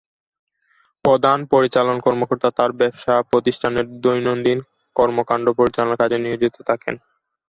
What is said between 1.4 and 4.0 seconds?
পরিচালন কর্মকর্তা তার ব্যবসা প্রতিষ্ঠানের